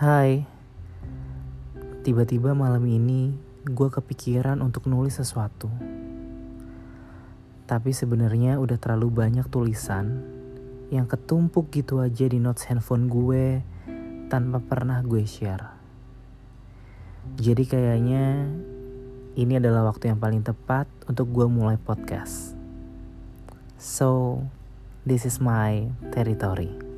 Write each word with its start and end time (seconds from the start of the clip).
Hai, 0.00 0.48
tiba-tiba 2.08 2.56
malam 2.56 2.88
ini 2.88 3.36
gue 3.68 3.88
kepikiran 3.92 4.64
untuk 4.64 4.88
nulis 4.88 5.20
sesuatu. 5.20 5.68
Tapi 7.68 7.92
sebenarnya 7.92 8.56
udah 8.56 8.80
terlalu 8.80 9.12
banyak 9.12 9.44
tulisan 9.52 10.24
yang 10.88 11.04
ketumpuk 11.04 11.68
gitu 11.68 12.00
aja 12.00 12.24
di 12.32 12.40
notes 12.40 12.64
handphone 12.72 13.12
gue 13.12 13.60
tanpa 14.32 14.64
pernah 14.64 15.04
gue 15.04 15.20
share. 15.28 15.68
Jadi 17.36 17.68
kayaknya 17.68 18.48
ini 19.36 19.60
adalah 19.60 19.84
waktu 19.84 20.16
yang 20.16 20.16
paling 20.16 20.40
tepat 20.40 20.88
untuk 21.12 21.28
gue 21.28 21.44
mulai 21.44 21.76
podcast. 21.76 22.56
So, 23.76 24.40
this 25.04 25.28
is 25.28 25.44
my 25.44 25.92
territory. 26.08 26.89